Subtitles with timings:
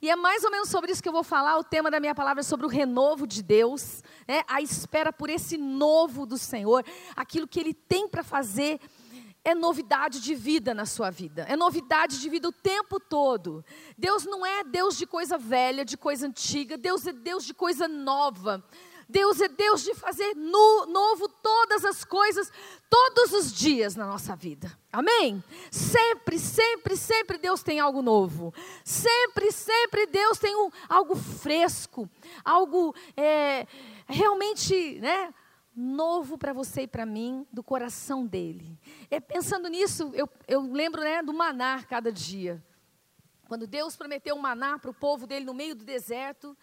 [0.00, 1.58] E é mais ou menos sobre isso que eu vou falar.
[1.58, 4.42] O tema da minha palavra é sobre o renovo de Deus, né?
[4.46, 6.84] a espera por esse novo do Senhor,
[7.16, 8.80] aquilo que Ele tem para fazer
[9.44, 13.64] é novidade de vida na sua vida, é novidade de vida o tempo todo.
[13.96, 17.88] Deus não é Deus de coisa velha, de coisa antiga, Deus é Deus de coisa
[17.88, 18.62] nova.
[19.08, 22.52] Deus é Deus de fazer no, novo todas as coisas,
[22.90, 24.70] todos os dias na nossa vida.
[24.92, 25.42] Amém?
[25.70, 28.52] Sempre, sempre, sempre Deus tem algo novo.
[28.84, 32.08] Sempre, sempre Deus tem um, algo fresco,
[32.44, 33.66] algo é,
[34.06, 35.32] realmente, né?
[35.74, 38.76] novo para você e para mim, do coração dele.
[39.08, 42.60] É, pensando nisso, eu, eu lembro né, do maná cada dia.
[43.46, 46.56] Quando Deus prometeu um maná para o povo dele no meio do deserto,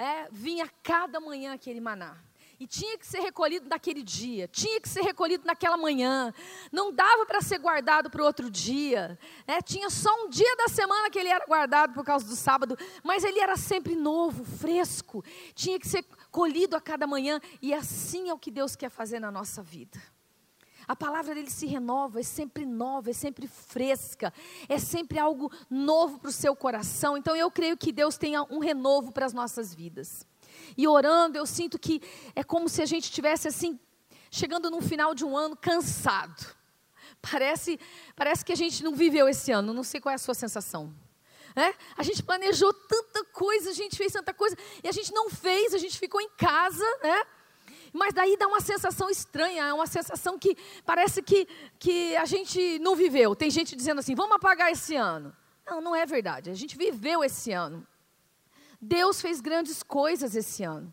[0.00, 2.16] é, vinha cada manhã aquele maná.
[2.58, 6.32] E tinha que ser recolhido naquele dia, tinha que ser recolhido naquela manhã.
[6.70, 9.18] Não dava para ser guardado para o outro dia.
[9.46, 12.78] É, tinha só um dia da semana que ele era guardado por causa do sábado,
[13.02, 15.22] mas ele era sempre novo, fresco.
[15.54, 19.20] Tinha que ser colhido a cada manhã, e assim é o que Deus quer fazer
[19.20, 20.00] na nossa vida.
[20.90, 24.34] A palavra dele se renova, é sempre nova, é sempre fresca,
[24.68, 27.16] é sempre algo novo para o seu coração.
[27.16, 30.26] Então eu creio que Deus tenha um renovo para as nossas vidas.
[30.76, 32.02] E orando, eu sinto que
[32.34, 33.78] é como se a gente estivesse assim,
[34.32, 36.56] chegando no final de um ano cansado.
[37.22, 37.78] Parece,
[38.16, 40.92] parece que a gente não viveu esse ano, não sei qual é a sua sensação.
[41.54, 41.72] É?
[41.96, 45.72] A gente planejou tanta coisa, a gente fez tanta coisa, e a gente não fez,
[45.72, 47.24] a gente ficou em casa, né?
[47.92, 51.46] Mas daí dá uma sensação estranha, é uma sensação que parece que,
[51.78, 53.34] que a gente não viveu.
[53.34, 55.34] Tem gente dizendo assim: vamos apagar esse ano.
[55.66, 56.50] Não, não é verdade.
[56.50, 57.86] A gente viveu esse ano.
[58.80, 60.92] Deus fez grandes coisas esse ano.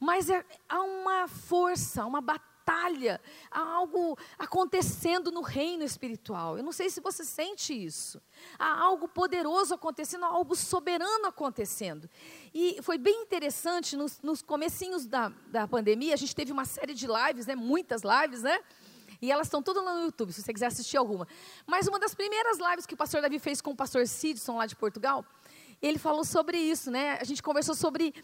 [0.00, 6.58] Mas é, há uma força, uma batalha batalha, há algo acontecendo no reino espiritual.
[6.58, 8.20] Eu não sei se você sente isso.
[8.58, 12.10] Há algo poderoso acontecendo, há algo soberano acontecendo.
[12.52, 16.92] E foi bem interessante, nos, nos comecinhos da, da pandemia, a gente teve uma série
[16.92, 18.58] de lives, né, muitas lives, né?
[19.22, 21.26] E elas estão todas lá no YouTube, se você quiser assistir alguma.
[21.66, 24.66] Mas uma das primeiras lives que o pastor Davi fez com o pastor Sidson, lá
[24.66, 25.24] de Portugal,
[25.80, 27.16] ele falou sobre isso, né?
[27.20, 28.14] A gente conversou sobre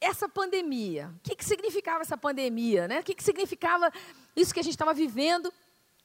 [0.00, 3.00] essa pandemia, o que, que significava essa pandemia, né?
[3.00, 3.90] O que, que significava
[4.34, 5.52] isso que a gente estava vivendo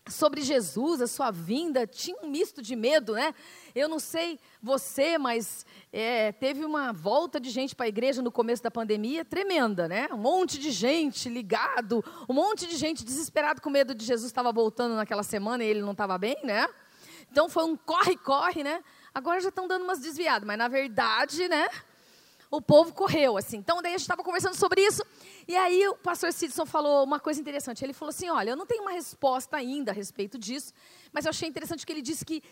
[0.10, 3.36] sobre Jesus, a sua vinda, tinha um misto de medo, né?
[3.76, 8.32] Eu não sei você, mas é, teve uma volta de gente para a igreja no
[8.32, 10.08] começo da pandemia tremenda, né?
[10.12, 14.52] Um monte de gente ligado, um monte de gente desesperado com medo de Jesus estava
[14.52, 16.68] voltando naquela semana e ele não estava bem, né?
[17.32, 18.84] Então foi um corre-corre, né?
[19.14, 21.70] Agora já estão dando umas desviadas, mas na verdade, né?
[22.52, 23.58] O povo correu, assim.
[23.58, 25.02] Então, daí a gente estava conversando sobre isso,
[25.48, 27.84] e aí o pastor Sidson falou uma coisa interessante.
[27.84, 30.74] Ele falou assim: Olha, eu não tenho uma resposta ainda a respeito disso,
[31.14, 32.44] mas eu achei interessante que ele disse que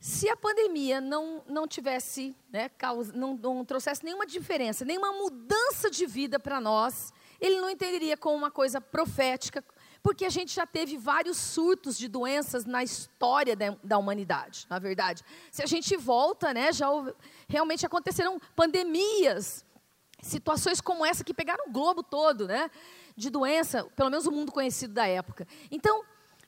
[0.00, 5.90] se a pandemia não, não tivesse, né, causa, não, não trouxesse nenhuma diferença, nenhuma mudança
[5.90, 9.62] de vida para nós, ele não entenderia como uma coisa profética,
[10.02, 14.78] porque a gente já teve vários surtos de doenças na história da, da humanidade, na
[14.78, 15.22] verdade.
[15.50, 17.12] Se a gente volta, né, já houve,
[17.48, 19.64] realmente aconteceram pandemias,
[20.22, 22.70] situações como essa que pegaram o globo todo, né,
[23.16, 25.46] de doença, pelo menos o mundo conhecido da época.
[25.70, 26.04] Então,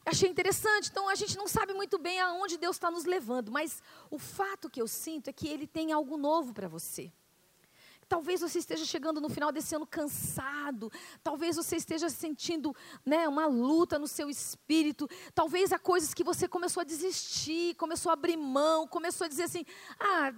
[0.06, 0.88] achei interessante.
[0.90, 4.70] Então, a gente não sabe muito bem aonde Deus está nos levando, mas o fato
[4.70, 7.12] que eu sinto é que Ele tem algo novo para você.
[8.12, 10.92] Talvez você esteja chegando no final desse ano cansado.
[11.24, 15.08] Talvez você esteja sentindo né, uma luta no seu espírito.
[15.34, 19.44] Talvez há coisas que você começou a desistir, começou a abrir mão, começou a dizer
[19.44, 19.64] assim:
[19.98, 20.30] ah,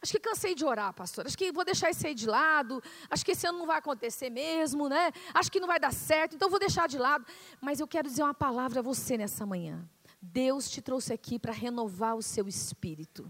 [0.00, 1.26] acho que cansei de orar, pastor.
[1.26, 2.80] Acho que vou deixar isso aí de lado.
[3.10, 5.10] Acho que esse ano não vai acontecer mesmo, né?
[5.34, 7.26] Acho que não vai dar certo, então vou deixar de lado.
[7.60, 9.84] Mas eu quero dizer uma palavra a você nessa manhã.
[10.22, 13.28] Deus te trouxe aqui para renovar o seu espírito.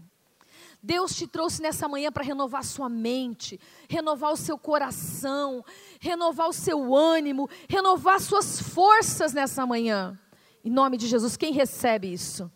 [0.81, 5.63] Deus te trouxe nessa manhã para renovar sua mente, renovar o seu coração,
[5.99, 10.17] renovar o seu ânimo, renovar suas forças nessa manhã.
[10.63, 12.51] Em nome de Jesus, quem recebe isso?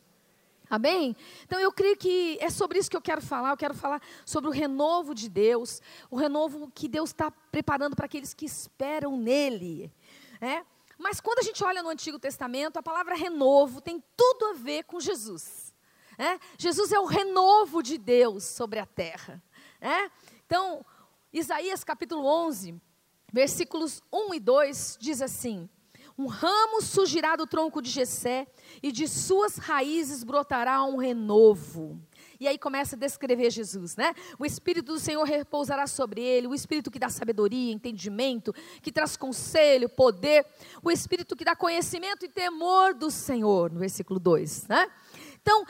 [0.70, 1.16] Amém?
[1.44, 3.50] Então eu creio que é sobre isso que eu quero falar.
[3.50, 8.06] Eu quero falar sobre o renovo de Deus, o renovo que Deus está preparando para
[8.06, 9.92] aqueles que esperam nele.
[10.40, 10.64] É?
[10.98, 14.84] Mas quando a gente olha no Antigo Testamento, a palavra renovo tem tudo a ver
[14.84, 15.71] com Jesus.
[16.22, 16.40] É?
[16.56, 19.42] Jesus é o renovo de Deus sobre a terra.
[19.82, 20.08] É?
[20.46, 20.86] Então,
[21.34, 22.80] Isaías capítulo 11,
[23.34, 25.68] versículos 1 e 2 diz assim:
[26.16, 28.46] Um ramo surgirá do tronco de Jessé
[28.84, 32.00] e de suas raízes brotará um renovo.
[32.40, 34.14] E aí começa a descrever Jesus, né?
[34.38, 38.54] O Espírito do Senhor repousará sobre ele, o Espírito que dá sabedoria, entendimento,
[38.84, 40.46] que traz conselho, poder,
[40.84, 44.88] o Espírito que dá conhecimento e temor do Senhor, no versículo 2, né?
[45.42, 45.66] Então,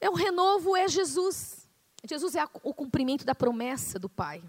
[0.00, 1.68] é o renovo é Jesus.
[2.04, 4.42] Jesus é o cumprimento da promessa do Pai.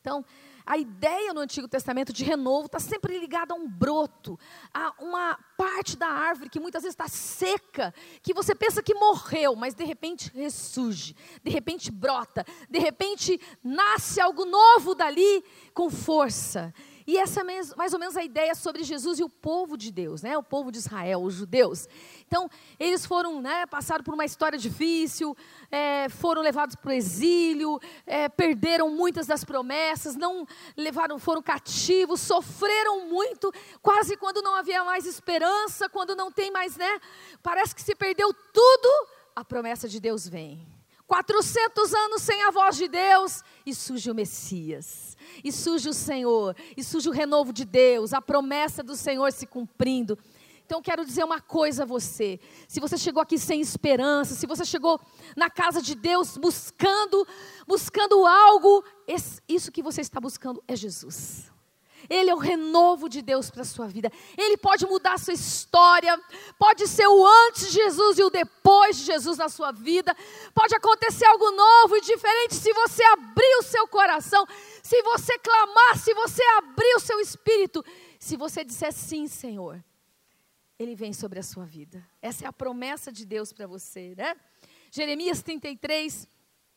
[0.00, 0.24] Então,
[0.66, 4.38] a ideia no Antigo Testamento de renovo está sempre ligada a um broto,
[4.72, 7.92] a uma parte da árvore que muitas vezes está seca,
[8.22, 14.20] que você pensa que morreu, mas de repente ressurge, de repente brota, de repente nasce
[14.20, 15.44] algo novo dali
[15.74, 16.72] com força.
[17.06, 17.44] E essa é
[17.76, 20.38] mais ou menos a ideia sobre Jesus e o povo de Deus, né?
[20.38, 21.86] o povo de Israel, os judeus.
[22.26, 22.48] Então,
[22.78, 25.36] eles foram, né, passaram por uma história difícil,
[25.70, 30.46] é, foram levados para o exílio, é, perderam muitas das promessas, não
[30.76, 33.52] levaram, foram cativos, sofreram muito,
[33.82, 37.00] quase quando não havia mais esperança, quando não tem mais, né?
[37.42, 40.73] Parece que se perdeu tudo, a promessa de Deus vem.
[41.06, 46.56] 400 anos sem a voz de Deus e surge o Messias, e surge o Senhor,
[46.76, 50.18] e surge o renovo de Deus, a promessa do Senhor se cumprindo.
[50.66, 52.40] Então quero dizer uma coisa a você.
[52.66, 54.98] Se você chegou aqui sem esperança, se você chegou
[55.36, 57.26] na casa de Deus buscando,
[57.66, 58.82] buscando algo,
[59.46, 61.53] isso que você está buscando é Jesus.
[62.08, 64.10] Ele é o renovo de Deus para a sua vida.
[64.36, 66.20] Ele pode mudar a sua história.
[66.58, 70.14] Pode ser o antes de Jesus e o depois de Jesus na sua vida.
[70.54, 74.46] Pode acontecer algo novo e diferente se você abrir o seu coração,
[74.82, 77.84] se você clamar, se você abrir o seu espírito,
[78.18, 79.82] se você disser sim, Senhor.
[80.78, 82.04] Ele vem sobre a sua vida.
[82.20, 84.34] Essa é a promessa de Deus para você, né?
[84.90, 86.28] Jeremias 33,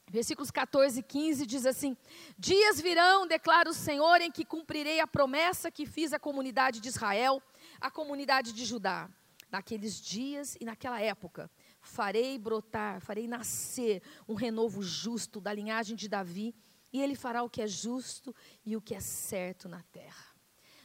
[0.10, 1.98] Versículos 14 e 15 diz assim:
[2.38, 6.88] Dias virão, declara o Senhor, em que cumprirei a promessa que fiz à comunidade de
[6.88, 7.42] Israel,
[7.80, 9.10] à comunidade de Judá.
[9.52, 11.50] Naqueles dias e naquela época,
[11.82, 16.54] farei brotar, farei nascer um renovo justo da linhagem de Davi,
[16.92, 20.36] e ele fará o que é justo e o que é certo na terra.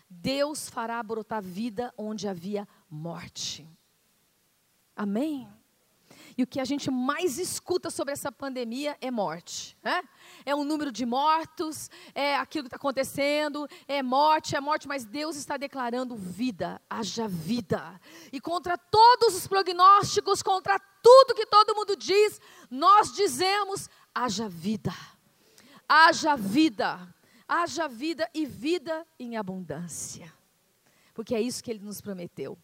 [0.09, 3.67] Deus fará brotar vida onde havia morte.
[4.95, 5.49] Amém?
[6.37, 9.77] E o que a gente mais escuta sobre essa pandemia é morte.
[9.83, 10.03] Né?
[10.45, 15.05] É um número de mortos, é aquilo que está acontecendo, é morte, é morte, mas
[15.05, 18.01] Deus está declarando vida, haja vida.
[18.33, 22.41] E contra todos os prognósticos, contra tudo que todo mundo diz,
[22.71, 24.95] nós dizemos: haja vida.
[25.89, 27.15] Haja vida.
[27.47, 30.33] Haja vida e vida em abundância.
[31.13, 32.57] Porque é isso que ele nos prometeu.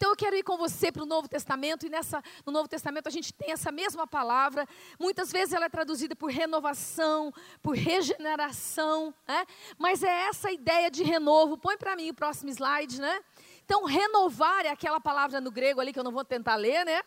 [0.00, 3.06] Então eu quero ir com você para o Novo Testamento, e nessa, no Novo Testamento
[3.06, 4.66] a gente tem essa mesma palavra.
[4.98, 7.30] Muitas vezes ela é traduzida por renovação,
[7.62, 9.44] por regeneração, né?
[9.76, 11.58] mas é essa ideia de renovo.
[11.58, 13.20] Põe para mim o próximo slide, né?
[13.62, 17.02] Então, renovar é aquela palavra no grego ali que eu não vou tentar ler, né?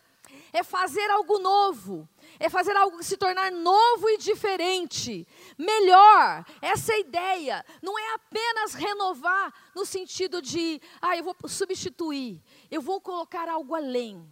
[0.53, 2.07] É fazer algo novo,
[2.39, 6.45] é fazer algo se tornar novo e diferente, melhor.
[6.61, 7.65] Essa é ideia.
[7.81, 12.41] Não é apenas renovar no sentido de, ah, eu vou substituir,
[12.73, 14.27] eu vou colocar algo além.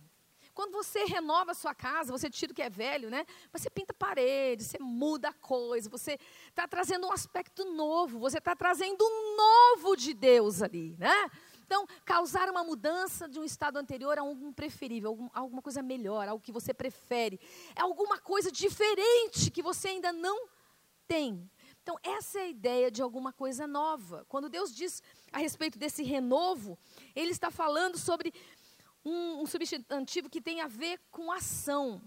[0.54, 3.26] Quando você renova a sua casa, você tira o que é velho, né?
[3.54, 8.56] Você pinta paredes, você muda a coisa, você está trazendo um aspecto novo, você está
[8.56, 11.32] trazendo um novo de Deus ali, né?
[11.66, 16.28] Então, causar uma mudança de um estado anterior a um preferível, algum, alguma coisa melhor,
[16.28, 17.40] algo que você prefere.
[17.74, 20.50] É alguma coisa diferente que você ainda não
[21.08, 21.50] tem.
[21.82, 24.26] Então, essa é a ideia de alguma coisa nova.
[24.28, 25.02] Quando Deus diz
[25.32, 26.78] a respeito desse renovo,
[27.16, 28.34] Ele está falando sobre
[29.04, 32.02] um, um substantivo que tem a ver com ação.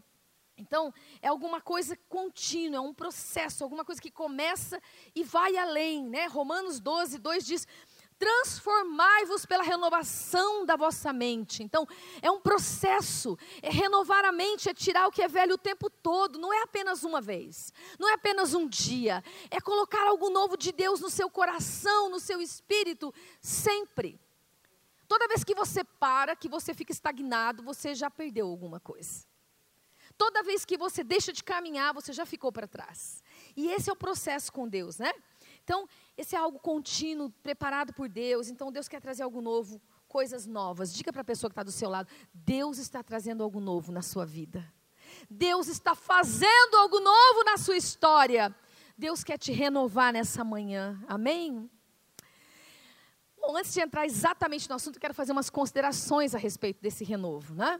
[0.57, 4.81] Então, é alguma coisa contínua, é um processo, alguma coisa que começa
[5.15, 6.09] e vai além.
[6.09, 6.27] Né?
[6.27, 7.67] Romanos 12, 2 diz:
[8.19, 11.63] transformai-vos pela renovação da vossa mente.
[11.63, 11.87] Então,
[12.23, 15.91] é um processo, é renovar a mente, é tirar o que é velho o tempo
[15.91, 20.57] todo, não é apenas uma vez, não é apenas um dia, é colocar algo novo
[20.57, 24.21] de Deus no seu coração, no seu espírito, sempre.
[25.07, 29.27] Toda vez que você para, que você fica estagnado, você já perdeu alguma coisa.
[30.17, 33.23] Toda vez que você deixa de caminhar, você já ficou para trás.
[33.57, 35.13] E esse é o processo com Deus, né?
[35.63, 38.49] Então, esse é algo contínuo, preparado por Deus.
[38.49, 40.95] Então, Deus quer trazer algo novo, coisas novas.
[40.95, 44.03] Diga para a pessoa que está do seu lado: Deus está trazendo algo novo na
[44.03, 44.73] sua vida.
[45.29, 48.55] Deus está fazendo algo novo na sua história.
[48.97, 51.03] Deus quer te renovar nessa manhã.
[51.09, 51.69] Amém?
[53.47, 57.53] Bom, antes de entrar exatamente no assunto, quero fazer umas considerações a respeito desse renovo,
[57.55, 57.79] né?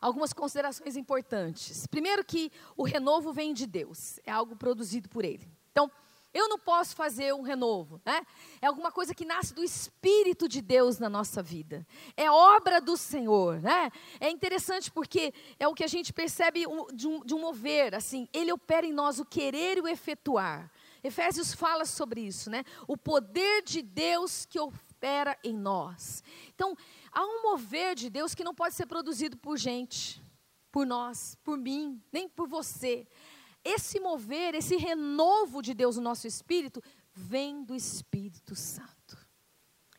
[0.00, 1.86] Algumas considerações importantes.
[1.86, 5.48] Primeiro que o renovo vem de Deus, é algo produzido por Ele.
[5.70, 5.88] Então,
[6.32, 8.26] eu não posso fazer um renovo, né?
[8.60, 11.86] É alguma coisa que nasce do Espírito de Deus na nossa vida.
[12.16, 13.92] É obra do Senhor, né?
[14.18, 18.28] É interessante porque é o que a gente percebe de um, de um mover, assim.
[18.32, 20.68] Ele opera em nós o querer e o efetuar.
[21.04, 22.64] Efésios fala sobre isso, né?
[22.88, 26.24] O poder de Deus que opera em nós.
[26.54, 26.74] Então,
[27.12, 30.24] há um mover de Deus que não pode ser produzido por gente.
[30.72, 33.06] por nós, por mim, nem por você.
[33.64, 36.82] Esse mover, esse renovo de Deus no nosso espírito,
[37.12, 39.16] vem do Espírito Santo.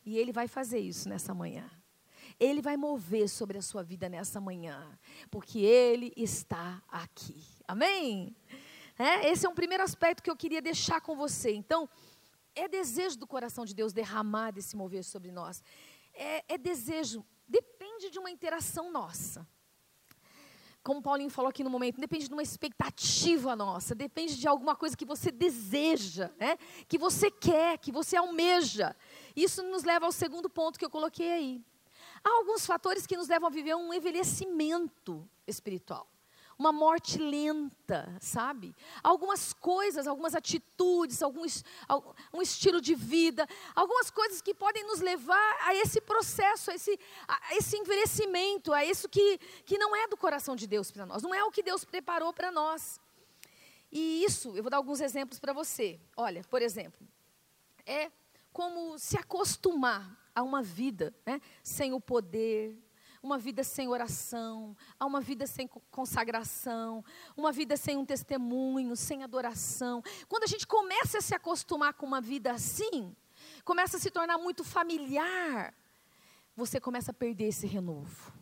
[0.04, 1.64] E Ele vai fazer isso nessa manhã.
[2.38, 4.86] Ele vai mover sobre a sua vida nessa manhã,
[5.30, 7.42] porque Ele está aqui.
[7.66, 8.36] Amém?
[8.98, 11.52] É, esse é um primeiro aspecto que eu queria deixar com você.
[11.52, 11.88] Então,
[12.54, 15.62] é desejo do coração de Deus derramar desse mover sobre nós.
[16.14, 19.46] É, é desejo, depende de uma interação nossa
[20.86, 24.96] como Paulinho falou aqui no momento, depende de uma expectativa nossa, depende de alguma coisa
[24.96, 26.56] que você deseja, né?
[26.86, 28.94] que você quer, que você almeja.
[29.34, 31.64] Isso nos leva ao segundo ponto que eu coloquei aí.
[32.22, 36.08] Há alguns fatores que nos levam a viver um envelhecimento espiritual
[36.58, 38.74] uma morte lenta, sabe?
[39.02, 41.64] Algumas coisas, algumas atitudes, alguns,
[42.32, 46.98] um estilo de vida, algumas coisas que podem nos levar a esse processo, a esse,
[47.28, 51.22] a esse envelhecimento, a isso que, que não é do coração de Deus para nós,
[51.22, 52.98] não é o que Deus preparou para nós.
[53.92, 56.00] E isso, eu vou dar alguns exemplos para você.
[56.16, 57.06] Olha, por exemplo,
[57.84, 58.10] é
[58.52, 62.76] como se acostumar a uma vida né, sem o poder,
[63.26, 67.04] uma vida sem oração, a uma vida sem consagração,
[67.36, 70.00] uma vida sem um testemunho, sem adoração.
[70.28, 73.14] Quando a gente começa a se acostumar com uma vida assim,
[73.64, 75.74] começa a se tornar muito familiar,
[76.54, 78.32] você começa a perder esse renovo.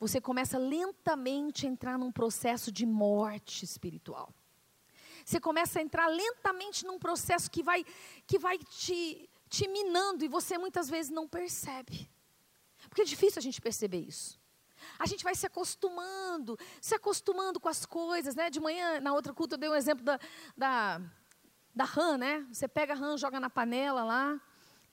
[0.00, 4.32] Você começa lentamente a entrar num processo de morte espiritual.
[5.24, 7.84] Você começa a entrar lentamente num processo que vai,
[8.26, 12.10] que vai te, te minando e você muitas vezes não percebe.
[12.96, 14.40] Porque é difícil a gente perceber isso.
[14.98, 18.48] A gente vai se acostumando, se acostumando com as coisas, né?
[18.48, 20.18] De manhã, na outra culta, eu dei um exemplo da,
[20.56, 21.02] da,
[21.74, 22.46] da rã, né?
[22.50, 24.40] Você pega a rã, joga na panela lá,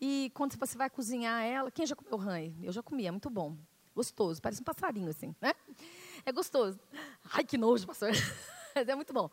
[0.02, 2.42] e quando você vai cozinhar ela, quem já comeu rã?
[2.62, 3.58] Eu já comi, é muito bom.
[3.96, 5.54] Gostoso, parece um passarinho assim, né?
[6.26, 6.78] É gostoso.
[7.32, 8.12] Ai, que nojo, pastor.
[8.76, 9.30] Mas é muito bom.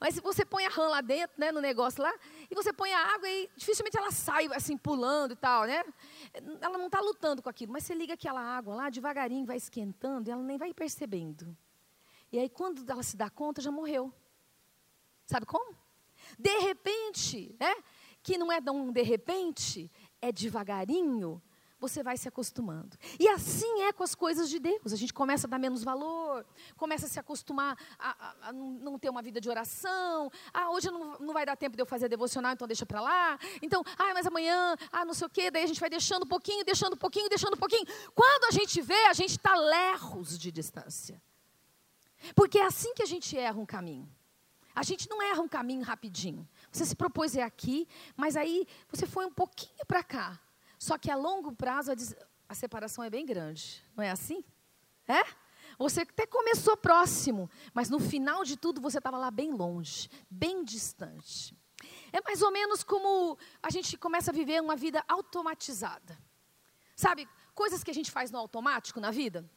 [0.00, 2.12] Mas se você põe a rã lá dentro, né, no negócio lá,
[2.50, 5.84] e você põe a água e dificilmente ela sai assim pulando e tal, né?
[6.60, 10.28] Ela não está lutando com aquilo, mas você liga aquela água lá, devagarinho vai esquentando
[10.28, 11.56] e ela nem vai percebendo.
[12.30, 14.12] E aí quando ela se dá conta, já morreu.
[15.26, 15.76] Sabe como?
[16.38, 17.74] De repente, né?
[18.22, 21.42] Que não é um de repente, é devagarinho,
[21.88, 22.96] você vai se acostumando.
[23.18, 24.92] E assim é com as coisas de Deus.
[24.92, 26.44] A gente começa a dar menos valor,
[26.76, 30.30] começa a se acostumar a, a, a não ter uma vida de oração.
[30.52, 33.38] Ah, hoje não, não vai dar tempo de eu fazer devocional, então deixa para lá.
[33.60, 35.50] Então, ah, mas amanhã, ah, não sei o quê.
[35.50, 37.86] Daí a gente vai deixando um pouquinho, deixando um pouquinho, deixando um pouquinho.
[38.14, 41.22] Quando a gente vê, a gente está lerros de distância.
[42.34, 44.08] Porque é assim que a gente erra um caminho.
[44.74, 46.48] A gente não erra um caminho rapidinho.
[46.72, 47.86] Você se propôs é aqui,
[48.16, 50.40] mas aí você foi um pouquinho para cá.
[50.78, 51.94] Só que a longo prazo a,
[52.48, 53.84] a separação é bem grande.
[53.96, 54.44] Não é assim?
[55.06, 55.22] É?
[55.78, 60.64] Você até começou próximo, mas no final de tudo você estava lá bem longe, bem
[60.64, 61.56] distante.
[62.12, 66.18] É mais ou menos como a gente começa a viver uma vida automatizada.
[66.96, 69.48] Sabe, coisas que a gente faz no automático na vida?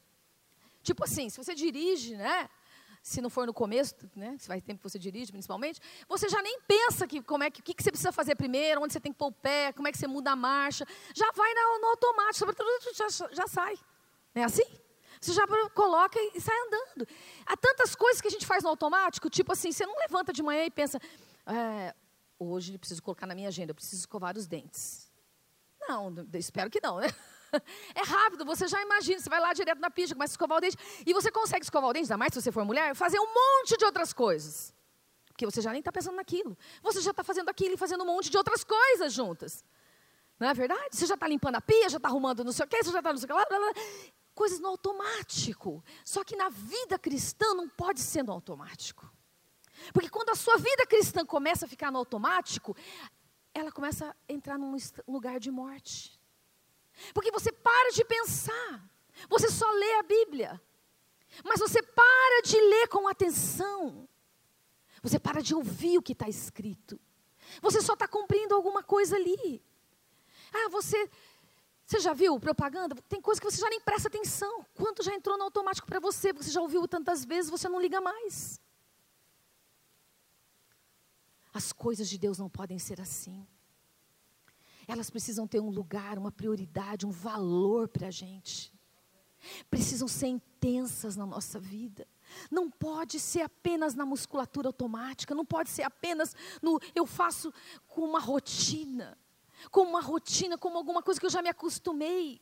[0.81, 2.49] Tipo assim, se você dirige, né?
[3.07, 6.41] Se não for no começo, né, se vai tempo que você dirige, principalmente, você já
[6.41, 9.13] nem pensa que como é que, que, que você precisa fazer primeiro, onde você tem
[9.13, 10.85] que pôr o pé, como é que você muda a marcha,
[11.15, 13.79] já vai no, no automático, sobretudo já, já sai.
[14.35, 14.65] Não é assim?
[15.21, 17.07] Você já coloca e, sai andando.
[17.45, 20.43] Há tantas coisas que a gente faz no automático, tipo assim, você não levanta de
[20.43, 20.99] manhã e pensa,
[21.45, 21.95] é,
[22.37, 25.09] hoje eu preciso colocar na minha agenda, eu preciso escovar os dentes.
[25.87, 27.07] Não, espero que não, né?
[27.95, 30.61] É rápido, você já imagina, você vai lá direto na pista, começa a escovar o
[30.61, 33.33] dente, e você consegue escovar o dente, ainda mais se você for mulher, fazer um
[33.33, 34.73] monte de outras coisas.
[35.37, 36.57] Porque você já nem está pensando naquilo.
[36.81, 39.63] Você já está fazendo aquilo e fazendo um monte de outras coisas juntas.
[40.39, 40.95] Não é verdade?
[40.95, 42.99] Você já está limpando a pia, já está arrumando não sei o quê, você já
[42.99, 43.45] está não sei o lá.
[44.33, 45.83] Coisas no automático.
[46.03, 49.07] Só que na vida cristã não pode ser no automático.
[49.93, 52.75] Porque quando a sua vida cristã começa a ficar no automático,
[53.53, 54.75] ela começa a entrar num
[55.07, 56.16] lugar de morte.
[57.13, 58.89] Porque você para de pensar.
[59.29, 60.61] Você só lê a Bíblia.
[61.43, 64.07] Mas você para de ler com atenção.
[65.01, 66.99] Você para de ouvir o que está escrito.
[67.61, 69.63] Você só está cumprindo alguma coisa ali.
[70.53, 71.09] Ah, você.
[71.85, 72.95] Você já viu propaganda?
[73.07, 74.65] Tem coisa que você já nem presta atenção.
[74.73, 76.33] Quanto já entrou no automático para você?
[76.33, 78.59] Você já ouviu tantas vezes, você não liga mais.
[81.53, 83.47] As coisas de Deus não podem ser assim
[84.87, 88.73] elas precisam ter um lugar, uma prioridade, um valor para a gente.
[89.69, 92.07] Precisam ser intensas na nossa vida.
[92.49, 97.53] Não pode ser apenas na musculatura automática, não pode ser apenas no eu faço
[97.87, 99.17] com uma rotina,
[99.71, 102.41] como uma rotina, como alguma coisa que eu já me acostumei.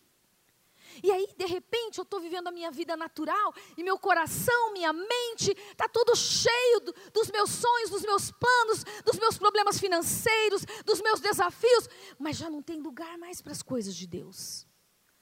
[1.05, 4.91] E aí, de repente, eu estou vivendo a minha vida natural e meu coração, minha
[4.91, 10.65] mente, está tudo cheio do, dos meus sonhos, dos meus planos, dos meus problemas financeiros,
[10.83, 14.65] dos meus desafios, mas já não tem lugar mais para as coisas de Deus,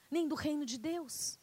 [0.09, 1.37] nem do reino de Deus.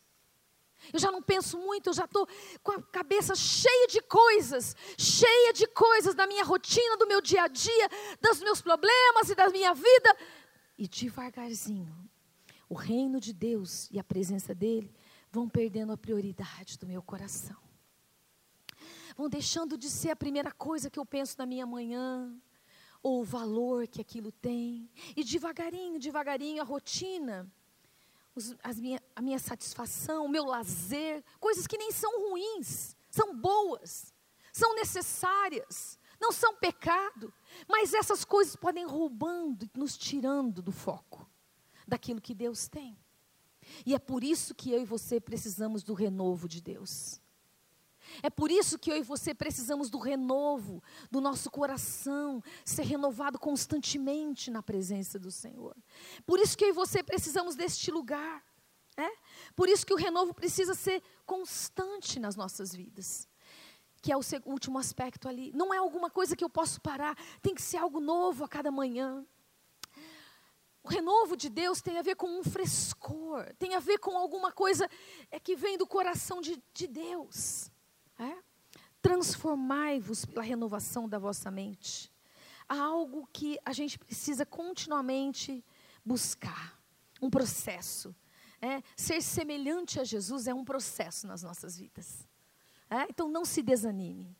[0.90, 2.26] Eu já não penso muito, eu já estou
[2.62, 7.42] com a cabeça cheia de coisas, cheia de coisas da minha rotina, do meu dia
[7.42, 7.90] a dia,
[8.23, 10.16] dos meus problemas e da minha vida.
[10.78, 12.09] E devagarzinho,
[12.70, 14.94] o reino de Deus e a presença dEle
[15.28, 17.56] vão perdendo a prioridade do meu coração.
[19.16, 22.32] Vão deixando de ser a primeira coisa que eu penso na minha manhã,
[23.02, 24.88] ou o valor que aquilo tem.
[25.16, 27.52] E devagarinho, devagarinho, a rotina,
[28.36, 34.14] os, minha, a minha satisfação, o meu lazer, coisas que nem são ruins, são boas,
[34.52, 37.34] são necessárias, não são pecado,
[37.68, 41.29] mas essas coisas podem roubando, nos tirando do foco
[41.90, 42.97] daquilo que Deus tem.
[43.85, 47.20] E é por isso que eu e você precisamos do renovo de Deus.
[48.23, 53.38] É por isso que eu e você precisamos do renovo do nosso coração, ser renovado
[53.38, 55.76] constantemente na presença do Senhor.
[56.26, 58.42] Por isso que eu e você precisamos deste lugar.
[58.97, 59.11] É?
[59.54, 63.28] Por isso que o renovo precisa ser constante nas nossas vidas.
[64.02, 65.52] Que é o último aspecto ali.
[65.54, 68.70] Não é alguma coisa que eu posso parar, tem que ser algo novo a cada
[68.70, 69.25] manhã.
[70.82, 74.50] O renovo de Deus tem a ver com um frescor, tem a ver com alguma
[74.50, 74.88] coisa
[75.30, 77.70] é, que vem do coração de, de Deus.
[78.18, 78.37] É?
[79.02, 82.10] Transformai-vos pela renovação da vossa mente.
[82.68, 85.64] Há algo que a gente precisa continuamente
[86.04, 86.80] buscar,
[87.20, 88.14] um processo.
[88.62, 88.82] É?
[88.96, 92.26] Ser semelhante a Jesus é um processo nas nossas vidas.
[92.88, 93.02] É?
[93.08, 94.37] Então não se desanime.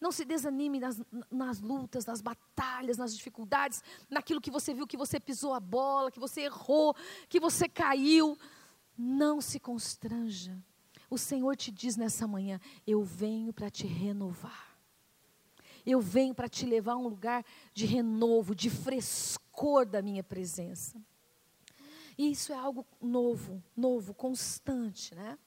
[0.00, 4.96] Não se desanime nas, nas lutas, nas batalhas, nas dificuldades, naquilo que você viu que
[4.96, 6.94] você pisou a bola, que você errou,
[7.28, 8.38] que você caiu.
[8.96, 10.56] Não se constranja.
[11.10, 14.74] O Senhor te diz nessa manhã: Eu venho para te renovar.
[15.86, 21.00] Eu venho para te levar a um lugar de renovo, de frescor da minha presença.
[22.16, 25.38] E isso é algo novo, novo, constante, né?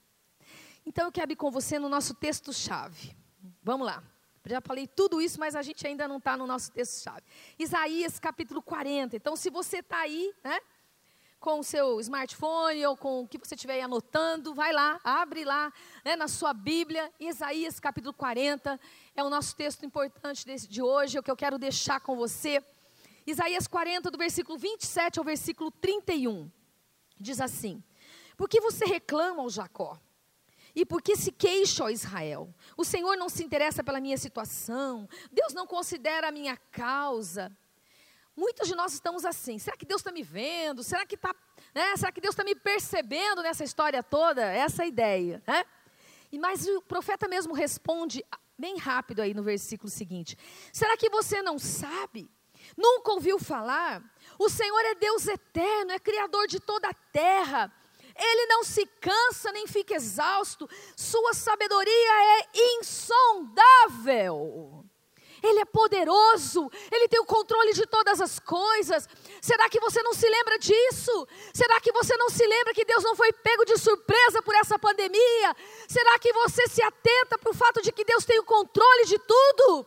[0.85, 3.15] Então eu quero ir com você no nosso texto-chave.
[3.63, 4.03] Vamos lá.
[4.49, 7.23] Já falei tudo isso, mas a gente ainda não está no nosso texto-chave.
[7.59, 9.15] Isaías capítulo 40.
[9.15, 10.59] Então, se você está aí, né,
[11.39, 15.71] com o seu smartphone ou com o que você estiver anotando, vai lá, abre lá
[16.03, 18.79] né, na sua Bíblia, Isaías capítulo 40.
[19.15, 22.15] É o nosso texto importante desse, de hoje, é o que eu quero deixar com
[22.15, 22.63] você.
[23.25, 26.49] Isaías 40, do versículo 27 ao versículo 31.
[27.19, 27.83] Diz assim:
[28.37, 29.99] Por que você reclama, ó Jacó?
[30.77, 32.53] E por que se queixa, ó Israel?
[32.77, 37.51] O Senhor não se interessa pela minha situação, Deus não considera a minha causa.
[38.35, 39.57] Muitos de nós estamos assim.
[39.57, 40.83] Será que Deus está me vendo?
[40.83, 41.33] Será que, tá,
[41.73, 41.97] né?
[41.97, 44.43] Será que Deus está me percebendo nessa história toda?
[44.43, 45.43] Essa é a ideia.
[45.47, 45.65] Né?
[46.31, 48.23] E Mas o profeta mesmo responde
[48.55, 50.37] bem rápido aí no versículo seguinte:
[50.71, 52.29] Será que você não sabe?
[52.77, 54.03] Nunca ouviu falar?
[54.37, 57.73] O Senhor é Deus eterno, é Criador de toda a terra.
[58.17, 62.47] Ele não se cansa nem fica exausto, sua sabedoria é
[62.79, 64.47] insondável.
[65.41, 69.07] Ele é poderoso, Ele tem o controle de todas as coisas.
[69.41, 71.27] Será que você não se lembra disso?
[71.53, 74.79] Será que você não se lembra que Deus não foi pego de surpresa por essa
[74.79, 75.55] pandemia?
[75.87, 79.19] Será que você se atenta para o fato de que Deus tem o controle de
[79.19, 79.85] tudo?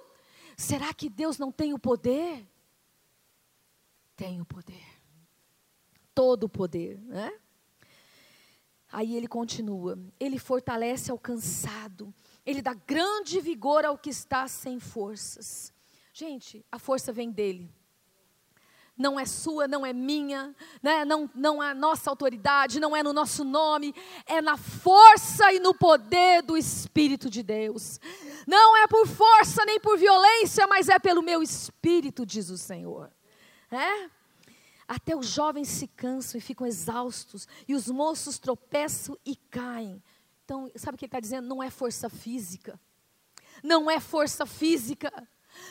[0.56, 2.46] Será que Deus não tem o poder?
[4.16, 4.86] Tem o poder,
[6.14, 7.39] todo o poder, né?
[8.92, 12.12] Aí ele continua: Ele fortalece ao cansado,
[12.44, 15.72] ele dá grande vigor ao que está sem forças.
[16.12, 17.72] Gente, a força vem dele.
[18.96, 21.06] Não é sua, não é minha, né?
[21.06, 23.94] não, não é nossa autoridade, não é no nosso nome,
[24.26, 27.98] é na força e no poder do Espírito de Deus.
[28.46, 33.10] Não é por força nem por violência, mas é pelo meu Espírito, diz o Senhor.
[33.70, 34.10] É?
[34.90, 40.02] Até os jovens se cansam e ficam exaustos, e os moços tropeçam e caem.
[40.44, 41.46] Então, sabe o que ele está dizendo?
[41.46, 42.78] Não é força física.
[43.62, 45.12] Não é força física.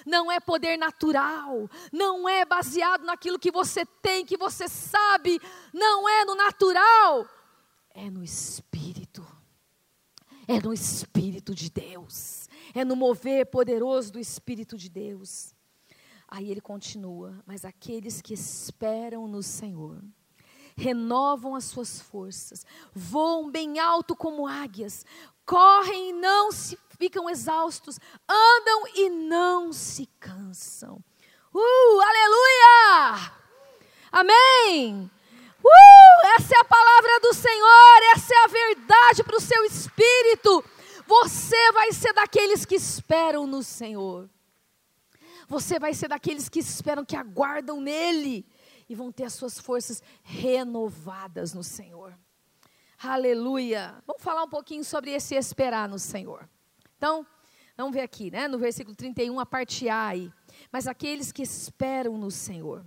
[0.06, 1.70] Não é poder natural.
[1.92, 5.38] Não é baseado naquilo que você tem, que você sabe.
[5.74, 7.28] Não é no natural.
[7.90, 9.28] É no Espírito.
[10.48, 12.48] É no Espírito de Deus.
[12.74, 15.54] É no mover poderoso do Espírito de Deus.
[16.32, 20.02] Aí ele continua: Mas aqueles que esperam no Senhor
[20.78, 25.06] renovam as suas forças, voam bem alto como águias,
[25.46, 31.04] correm e não se ficam exaustos, andam e não se cansam.
[31.54, 33.34] Uh, aleluia!
[34.12, 35.12] Amém!
[35.62, 40.64] Uh, Essa é a palavra do Senhor, essa é a verdade para o seu espírito.
[41.06, 44.30] Você vai ser daqueles que esperam no Senhor.
[45.50, 48.46] Você vai ser daqueles que esperam, que aguardam nele
[48.88, 52.16] e vão ter as suas forças renovadas no Senhor.
[53.02, 53.96] Aleluia.
[54.06, 56.48] Vamos falar um pouquinho sobre esse esperar no Senhor.
[56.98, 57.26] Então,
[57.76, 60.32] vamos ver aqui, né, no versículo 31, a parte A aí.
[60.72, 62.86] Mas aqueles que esperam no Senhor.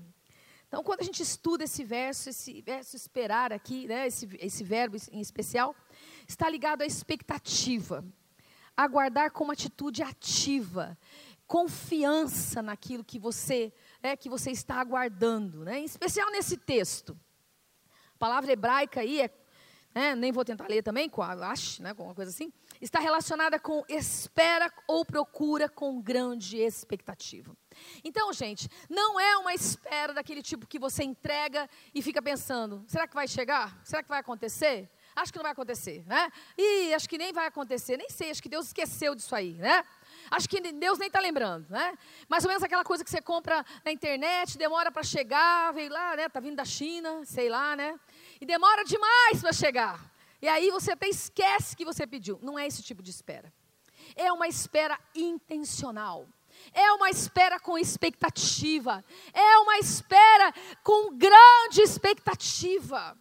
[0.69, 4.97] Então, quando a gente estuda esse verso, esse verso esperar aqui, né, esse, esse verbo
[5.11, 5.75] em especial,
[6.29, 8.05] está ligado à expectativa.
[8.77, 10.97] Aguardar com uma atitude ativa,
[11.53, 15.81] confiança naquilo que você, é, que você está aguardando, né?
[15.81, 17.15] em especial nesse texto.
[18.15, 19.31] A palavra hebraica aí é,
[19.95, 23.59] né, nem vou tentar ler também, com ash, né, com uma coisa assim, está relacionada
[23.59, 27.55] com espera ou procura com grande expectativa.
[28.03, 33.07] Então, gente, não é uma espera daquele tipo que você entrega e fica pensando: será
[33.07, 33.79] que vai chegar?
[33.85, 34.91] Será que vai acontecer?
[35.15, 36.31] Acho que não vai acontecer, né?
[36.57, 39.85] E acho que nem vai acontecer, nem sei, acho que Deus esqueceu disso aí, né?
[40.33, 41.93] Acho que Deus nem está lembrando, né?
[42.27, 46.17] Mais ou menos aquela coisa que você compra na internet, demora para chegar, veio lá,
[46.17, 46.25] né?
[46.25, 48.01] Está vindo da China, sei lá, né?
[48.41, 50.01] E demora demais para chegar.
[50.41, 52.39] E aí você até esquece que você pediu.
[52.41, 53.53] Não é esse tipo de espera.
[54.17, 56.27] É uma espera intencional.
[56.73, 59.05] É uma espera com expectativa.
[59.35, 60.51] É uma espera
[60.83, 63.19] com grande expectativa.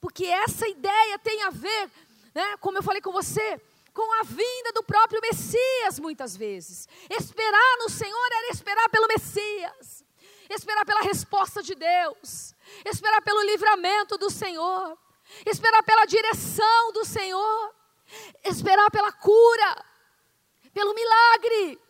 [0.00, 1.88] Porque essa ideia tem a ver,
[2.34, 3.60] né, como eu falei com você,
[3.92, 6.88] com a vinda do próprio Messias, muitas vezes.
[7.08, 10.04] Esperar no Senhor era esperar pelo Messias,
[10.48, 14.98] esperar pela resposta de Deus, esperar pelo livramento do Senhor,
[15.46, 17.74] esperar pela direção do Senhor,
[18.44, 19.84] esperar pela cura,
[20.72, 21.80] pelo milagre,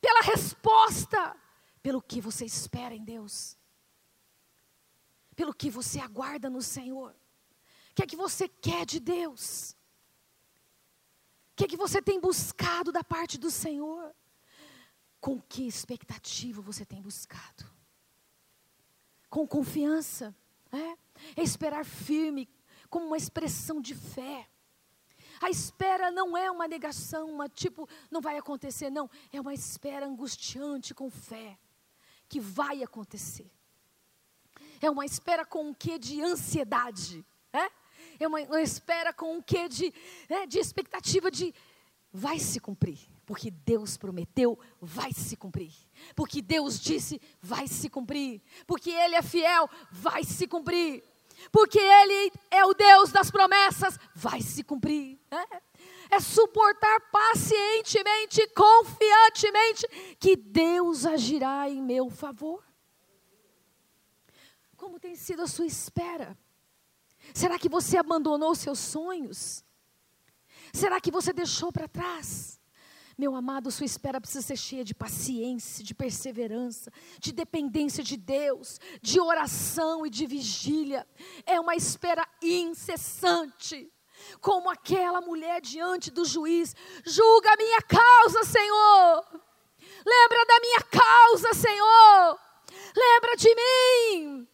[0.00, 1.36] pela resposta,
[1.82, 3.56] pelo que você espera em Deus,
[5.36, 7.14] pelo que você aguarda no Senhor.
[7.90, 9.73] O que é que você quer de Deus?
[11.54, 14.12] O que é que você tem buscado da parte do Senhor?
[15.20, 17.64] Com que expectativa você tem buscado?
[19.30, 20.34] Com confiança,
[20.72, 21.40] é?
[21.40, 22.48] esperar firme,
[22.90, 24.48] como uma expressão de fé.
[25.40, 29.08] A espera não é uma negação, uma tipo, não vai acontecer, não.
[29.32, 31.56] É uma espera angustiante com fé,
[32.28, 33.48] que vai acontecer.
[34.80, 37.24] É uma espera com um quê de ansiedade,
[38.18, 38.26] é?
[38.26, 39.92] uma, uma espera com um quê de,
[40.28, 41.54] né, de expectativa de
[42.12, 42.98] vai se cumprir.
[43.26, 45.72] Porque Deus prometeu, vai se cumprir.
[46.14, 48.40] Porque Deus disse, vai se cumprir.
[48.66, 51.02] Porque Ele é fiel, vai se cumprir.
[51.50, 55.18] Porque Ele é o Deus das promessas, vai se cumprir.
[55.30, 55.62] É,
[56.16, 59.88] é suportar pacientemente, confiantemente,
[60.20, 62.62] que Deus agirá em meu favor.
[64.76, 66.38] Como tem sido a sua espera?
[67.32, 69.64] Será que você abandonou seus sonhos?
[70.72, 72.60] Será que você deixou para trás?
[73.16, 78.80] Meu amado, sua espera precisa ser cheia de paciência, de perseverança, de dependência de Deus,
[79.00, 81.06] de oração e de vigília.
[81.46, 83.88] É uma espera incessante,
[84.40, 86.74] como aquela mulher diante do juiz:
[87.06, 89.24] julga a minha causa, Senhor.
[90.04, 92.38] Lembra da minha causa, Senhor.
[92.96, 94.48] Lembra de mim.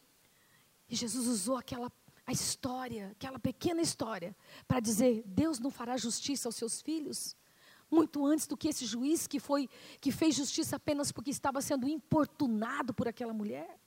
[0.87, 1.89] E Jesus usou aquela
[2.31, 7.37] a história, aquela pequena história, para dizer: Deus não fará justiça aos seus filhos?
[7.90, 9.69] Muito antes do que esse juiz que foi
[10.01, 13.81] que fez justiça apenas porque estava sendo importunado por aquela mulher.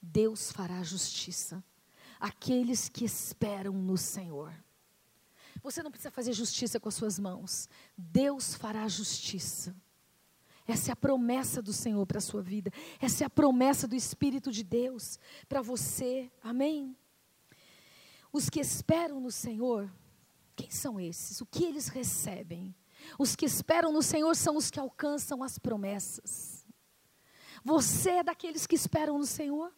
[0.00, 1.62] Deus fará justiça
[2.18, 4.52] àqueles que esperam no Senhor.
[5.62, 7.68] Você não precisa fazer justiça com as suas mãos.
[7.96, 9.76] Deus fará justiça.
[10.66, 12.72] Essa é a promessa do Senhor para a sua vida.
[12.98, 16.32] Essa é a promessa do Espírito de Deus para você.
[16.42, 16.96] Amém?
[18.32, 19.92] Os que esperam no Senhor,
[20.56, 21.40] quem são esses?
[21.40, 22.74] O que eles recebem?
[23.18, 26.64] Os que esperam no Senhor são os que alcançam as promessas.
[27.64, 29.72] Você é daqueles que esperam no Senhor?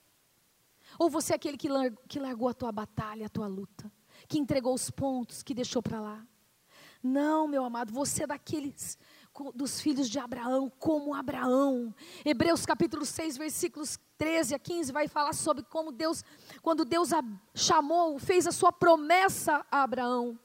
[0.99, 3.91] Ou você é aquele que largou, a tua batalha, a tua luta?
[4.29, 6.27] Que entregou os pontos, que deixou para lá?
[7.03, 8.97] Não, meu amado, você é daqueles
[9.55, 11.95] dos filhos de Abraão, como Abraão.
[12.25, 16.25] Hebreus capítulo 6, versículos 13 a 15 vai falar sobre como Deus,
[16.63, 17.23] quando Deus a
[17.55, 20.39] chamou, fez a sua promessa a Abraão.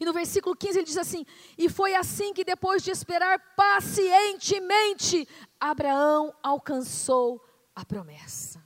[0.00, 1.24] E no versículo 15 ele diz assim:
[1.56, 5.28] E foi assim que depois de esperar pacientemente,
[5.60, 7.44] Abraão alcançou
[7.74, 8.64] a promessa.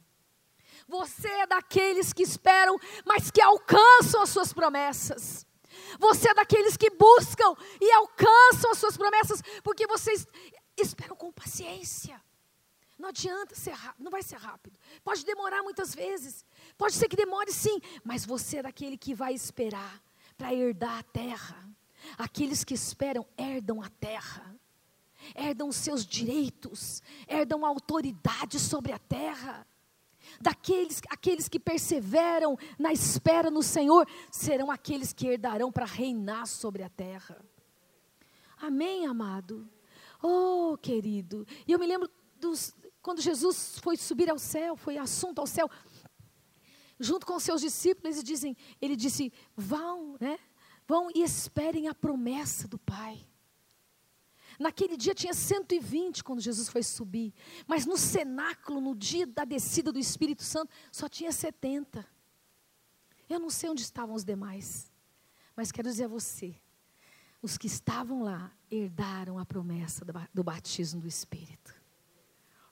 [0.86, 5.46] Você é daqueles que esperam, mas que alcançam as suas promessas.
[5.98, 10.26] Você é daqueles que buscam e alcançam as suas promessas, porque vocês
[10.76, 12.20] esperam com paciência.
[12.98, 14.78] Não adianta ser rápido, não vai ser rápido.
[15.04, 16.44] Pode demorar muitas vezes.
[16.76, 20.02] Pode ser que demore sim, mas você é daquele que vai esperar
[20.36, 21.68] para herdar a terra.
[22.16, 24.54] Aqueles que esperam herdam a terra.
[25.34, 29.66] Herdam os seus direitos, herdam a autoridade sobre a terra.
[30.40, 36.82] Daqueles aqueles que perseveram na espera no Senhor serão aqueles que herdarão para reinar sobre
[36.82, 37.44] a terra.
[38.60, 39.68] Amém, amado.
[40.22, 41.46] Oh, querido.
[41.66, 42.10] E eu me lembro
[42.40, 45.70] dos, quando Jesus foi subir ao céu, foi assunto ao céu,
[46.98, 50.38] junto com seus discípulos, eles dizem, ele disse: vão, né?
[50.86, 53.26] Vão e esperem a promessa do Pai.
[54.58, 57.32] Naquele dia tinha 120 quando Jesus foi subir,
[57.66, 62.04] mas no cenáculo, no dia da descida do Espírito Santo, só tinha 70.
[63.28, 64.90] Eu não sei onde estavam os demais,
[65.54, 66.56] mas quero dizer a você:
[67.40, 71.74] os que estavam lá herdaram a promessa do batismo do Espírito.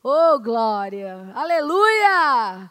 [0.02, 1.32] Oh, glória!
[1.34, 2.70] Aleluia!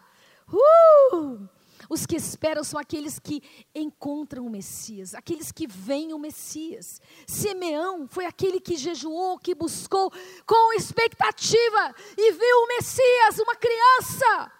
[0.51, 1.54] Uh!
[1.89, 3.41] Os que esperam são aqueles que
[3.73, 7.01] encontram o Messias, aqueles que veem o Messias.
[7.27, 10.11] Simeão foi aquele que jejuou, que buscou
[10.45, 14.51] com expectativa e viu o Messias, uma criança,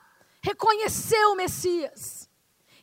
[0.41, 2.29] reconheceu o Messias.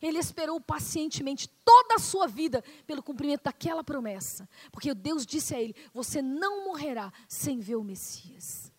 [0.00, 5.60] Ele esperou pacientemente toda a sua vida pelo cumprimento daquela promessa, porque Deus disse a
[5.60, 8.72] ele: Você não morrerá sem ver o Messias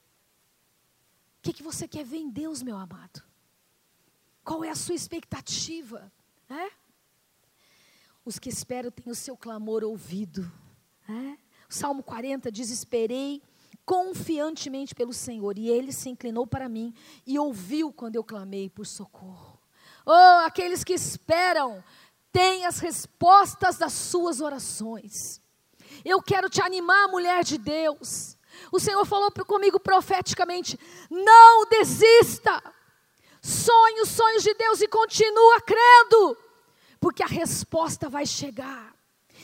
[1.44, 3.22] que, que você quer ver em Deus, meu amado?
[4.44, 6.12] Qual é a sua expectativa?
[6.50, 6.72] É?
[8.26, 10.50] Os que esperam têm o seu clamor ouvido.
[11.08, 11.38] É?
[11.70, 13.42] O Salmo 40 diz: Esperei
[13.86, 16.94] confiantemente pelo Senhor, e ele se inclinou para mim
[17.26, 19.60] e ouviu quando eu clamei por socorro.
[20.06, 21.84] Oh, aqueles que esperam
[22.32, 25.42] têm as respostas das suas orações.
[26.04, 28.38] Eu quero te animar, mulher de Deus.
[28.72, 30.80] O Senhor falou comigo profeticamente:
[31.10, 32.62] não desista.
[33.44, 36.38] Sonhe os sonhos de Deus e continua crendo,
[36.98, 38.96] porque a resposta vai chegar.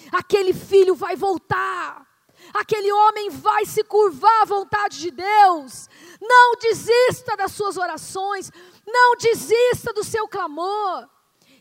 [0.09, 2.07] Aquele filho vai voltar.
[2.53, 5.89] Aquele homem vai se curvar à vontade de Deus.
[6.21, 8.49] Não desista das suas orações.
[8.87, 11.09] Não desista do seu clamor.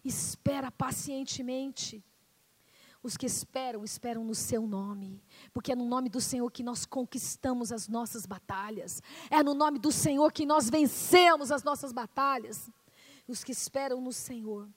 [0.04, 2.04] Espera pacientemente.
[3.02, 5.20] Os que esperam, esperam no seu nome,
[5.52, 9.78] porque é no nome do Senhor que nós conquistamos as nossas batalhas, é no nome
[9.78, 12.70] do Senhor que nós vencemos as nossas batalhas.
[13.26, 14.68] Os que esperam no Senhor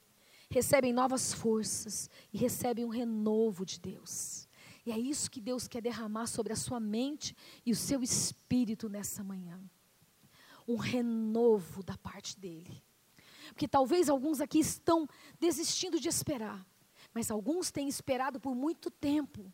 [0.49, 4.47] recebem novas forças e recebem um renovo de Deus.
[4.85, 8.89] E é isso que Deus quer derramar sobre a sua mente e o seu espírito
[8.89, 9.59] nessa manhã.
[10.67, 12.83] Um renovo da parte dele.
[13.49, 15.07] Porque talvez alguns aqui estão
[15.39, 16.65] desistindo de esperar.
[17.13, 19.51] Mas alguns têm esperado por muito tempo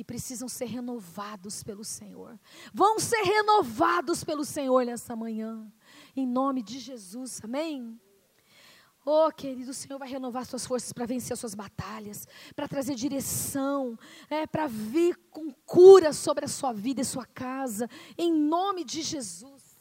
[0.00, 2.40] e precisam ser renovados pelo Senhor.
[2.72, 5.70] Vão ser renovados pelo Senhor nessa manhã,
[6.16, 8.00] em nome de Jesus, amém?
[9.04, 12.94] Oh, querido, o Senhor vai renovar suas forças para vencer as suas batalhas, para trazer
[12.94, 13.98] direção,
[14.30, 17.86] é, para vir com cura sobre a sua vida e sua casa,
[18.16, 19.76] em nome de Jesus.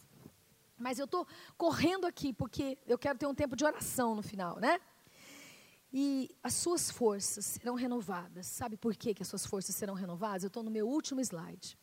[0.77, 1.25] Mas eu estou
[1.57, 4.81] correndo aqui porque eu quero ter um tempo de oração no final, né?
[5.91, 8.45] E as suas forças serão renovadas.
[8.45, 10.43] Sabe por que, que as suas forças serão renovadas?
[10.43, 11.77] Eu estou no meu último slide.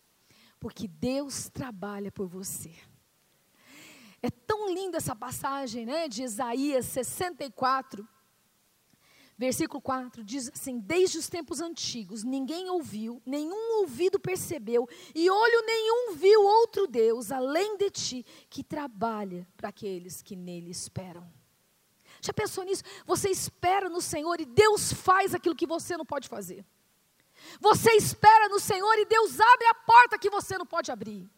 [0.61, 2.73] Porque Deus trabalha por você.
[4.23, 8.09] É tão linda essa passagem né, de Isaías 64,
[9.37, 15.67] versículo 4, diz assim: Desde os tempos antigos, ninguém ouviu, nenhum ouvido percebeu, e olho
[15.67, 21.36] nenhum viu outro Deus além de ti, que trabalha para aqueles que nele esperam.
[22.21, 22.83] Já pensou nisso?
[23.07, 26.65] Você espera no Senhor e Deus faz aquilo que você não pode fazer.
[27.61, 31.29] Você espera no Senhor e Deus abre a porta que você não pode abrir.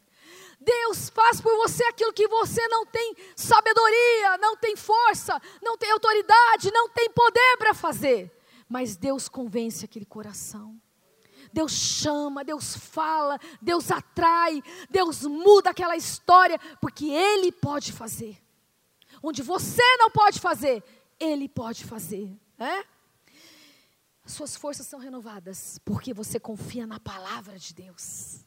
[0.61, 5.91] Deus faz por você aquilo que você não tem sabedoria, não tem força, não tem
[5.91, 8.37] autoridade, não tem poder para fazer.
[8.69, 10.81] Mas Deus convence aquele coração.
[11.53, 18.39] Deus chama, Deus fala, Deus atrai, Deus muda aquela história, porque Ele pode fazer
[19.23, 20.83] onde você não pode fazer,
[21.19, 22.37] Ele pode fazer.
[22.59, 22.85] É?
[24.27, 28.45] Suas forças são renovadas porque você confia na palavra de Deus.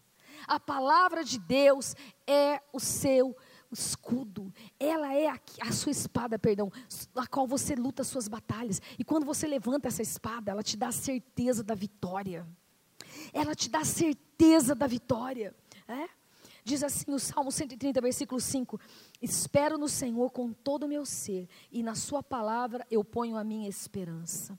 [0.48, 1.96] A palavra de Deus
[2.28, 3.36] é o seu
[3.72, 6.70] escudo, ela é a, a, sua espada, perdão,
[7.16, 8.82] a qual você luta as suas batalhas.
[9.00, 12.46] E quando você levanta essa espada, ela te dá a certeza da vitória.
[13.32, 15.56] Ela te dá a certeza da vitória.
[15.88, 16.10] É?
[16.64, 18.80] Diz assim o Salmo 130, versículo 5:
[19.22, 23.44] Espero no Senhor com todo o meu ser, e na Sua palavra eu ponho a
[23.44, 24.58] minha esperança.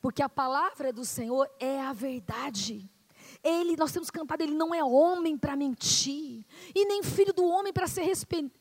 [0.00, 2.90] Porque a palavra do Senhor é a verdade.
[3.42, 7.72] Ele, nós temos cantado, ele não é homem para mentir, e nem filho do homem
[7.72, 8.00] para se,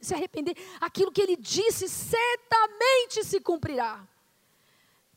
[0.01, 0.55] se arrepender.
[0.81, 4.05] Aquilo que ele disse certamente se cumprirá.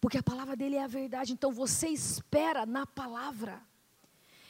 [0.01, 3.61] Porque a palavra dele é a verdade, então você espera na palavra.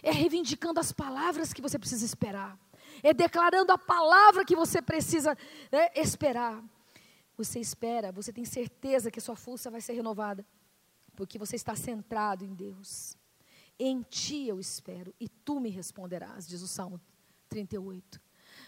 [0.02, 2.58] É reivindicando as palavras que você precisa esperar.
[3.02, 5.36] É declarando a palavra que você precisa
[5.70, 6.62] né, esperar.
[7.36, 10.44] Você espera, você tem certeza que a sua força vai ser renovada,
[11.14, 13.16] porque você está centrado em Deus.
[13.78, 17.00] Em ti eu espero e tu me responderás, diz o Salmo
[17.48, 18.25] 38.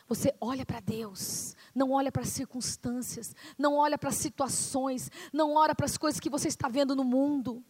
[0.08, 5.52] Você olha para Deus, não olha para as circunstâncias, não olha para as situações, não
[5.52, 7.62] olha para as coisas que você está vendo no mundo.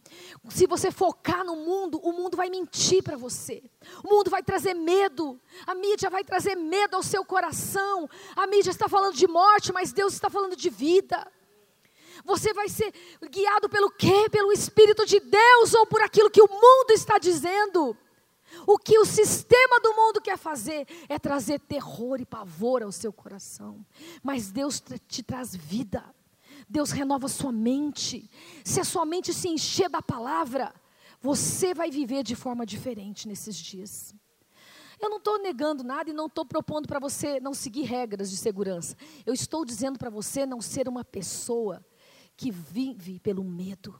[0.49, 3.61] Se você focar no mundo, o mundo vai mentir para você.
[4.05, 5.37] O mundo vai trazer medo.
[5.67, 8.09] A mídia vai trazer medo ao seu coração.
[8.37, 11.29] A mídia está falando de morte, mas Deus está falando de vida.
[12.23, 12.93] Você vai ser
[13.29, 14.29] guiado pelo quê?
[14.31, 17.97] Pelo Espírito de Deus ou por aquilo que o mundo está dizendo?
[18.65, 23.11] O que o sistema do mundo quer fazer é trazer terror e pavor ao seu
[23.13, 23.85] coração.
[24.23, 26.03] Mas Deus te traz vida.
[26.67, 28.29] Deus renova sua mente.
[28.63, 30.73] Se a sua mente se encher da palavra,
[31.21, 34.13] você vai viver de forma diferente nesses dias.
[34.99, 38.35] Eu não estou negando nada e não estou propondo para você não seguir regras de
[38.35, 38.97] segurança.
[39.25, 41.83] Eu estou dizendo para você não ser uma pessoa
[42.35, 43.99] que vive pelo medo.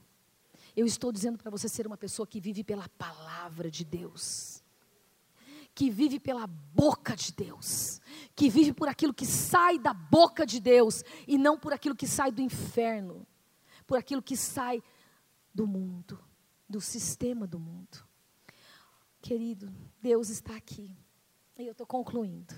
[0.76, 4.64] Eu estou dizendo para você ser uma pessoa que vive pela palavra de Deus,
[5.74, 8.02] que vive pela boca de Deus,
[8.36, 12.08] que vive por aquilo que sai da boca de Deus e não por aquilo que
[12.08, 13.26] sai do inferno,
[13.86, 14.84] por aquilo que sai
[15.54, 16.20] do mundo,
[16.68, 18.08] do sistema do mundo.
[19.22, 20.96] Querido, Deus está aqui.
[21.58, 22.54] E eu estou concluindo.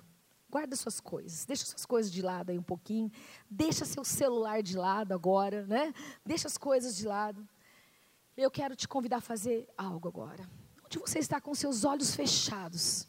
[0.50, 3.10] Guarda suas coisas, deixa suas coisas de lado aí um pouquinho,
[3.50, 5.94] deixa seu celular de lado agora, né?
[6.26, 7.48] Deixa as coisas de lado.
[8.42, 10.50] Eu quero te convidar a fazer algo agora.
[10.84, 13.08] Onde você está com seus olhos fechados.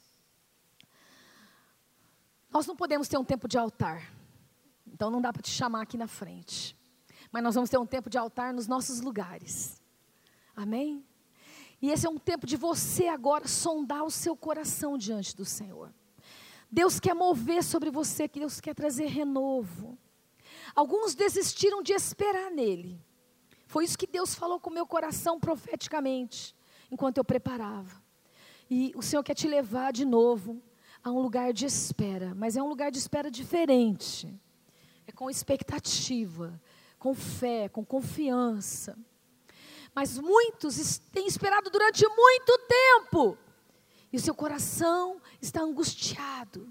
[2.50, 4.12] Nós não podemos ter um tempo de altar.
[4.86, 6.76] Então não dá para te chamar aqui na frente.
[7.30, 9.80] Mas nós vamos ter um tempo de altar nos nossos lugares.
[10.54, 11.02] Amém?
[11.80, 15.94] E esse é um tempo de você agora sondar o seu coração diante do Senhor.
[16.70, 19.98] Deus quer mover sobre você, Deus quer trazer renovo.
[20.74, 23.02] Alguns desistiram de esperar nele.
[23.72, 26.54] Foi isso que Deus falou com o meu coração profeticamente,
[26.90, 28.02] enquanto eu preparava.
[28.68, 30.62] E o Senhor quer te levar de novo
[31.02, 34.38] a um lugar de espera, mas é um lugar de espera diferente.
[35.06, 36.60] É com expectativa,
[36.98, 38.94] com fé, com confiança.
[39.94, 43.38] Mas muitos têm esperado durante muito tempo.
[44.12, 46.70] E o seu coração está angustiado.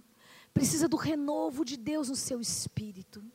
[0.54, 3.26] Precisa do renovo de Deus no seu espírito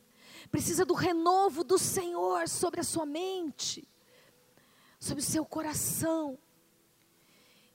[0.47, 3.87] precisa do renovo do Senhor sobre a sua mente,
[4.99, 6.37] sobre o seu coração.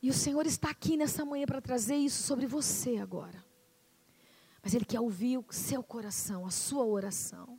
[0.03, 3.45] E o Senhor está aqui nessa manhã para trazer isso sobre você agora.
[4.63, 7.59] Mas Ele quer ouvir o seu coração, a sua oração.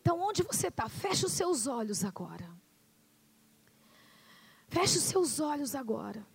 [0.00, 0.88] Então, onde você está?
[0.88, 2.48] Feche os seus olhos agora.
[4.68, 6.26] Feche os seus olhos agora.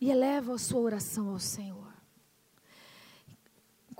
[0.00, 1.89] E eleva a sua oração ao Senhor.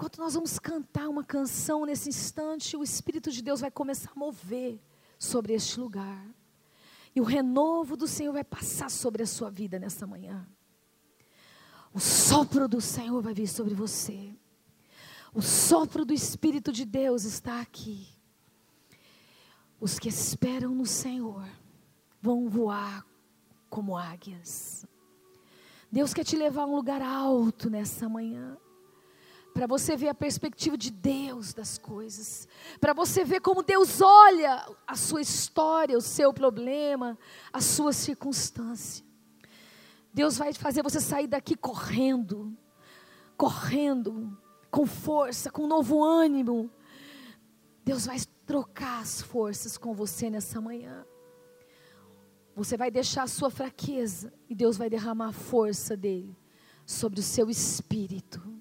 [0.01, 4.19] Enquanto nós vamos cantar uma canção nesse instante, o Espírito de Deus vai começar a
[4.19, 4.81] mover
[5.19, 6.27] sobre este lugar.
[7.15, 10.49] E o renovo do Senhor vai passar sobre a sua vida nessa manhã.
[11.93, 14.35] O sopro do Senhor vai vir sobre você.
[15.35, 18.09] O sopro do Espírito de Deus está aqui.
[19.79, 21.47] Os que esperam no Senhor
[22.23, 23.05] vão voar
[23.69, 24.87] como águias.
[25.93, 28.57] Deus quer te levar a um lugar alto nessa manhã
[29.53, 32.47] para você ver a perspectiva de Deus das coisas,
[32.81, 37.19] para você ver como Deus olha a sua história, o seu problema,
[37.53, 39.05] a sua circunstância.
[40.13, 42.57] Deus vai fazer você sair daqui correndo,
[43.37, 44.37] correndo,
[44.71, 46.71] com força, com novo ânimo.
[47.85, 51.05] Deus vai trocar as forças com você nessa manhã.
[52.55, 56.37] Você vai deixar a sua fraqueza e Deus vai derramar a força dele
[56.85, 58.61] sobre o seu espírito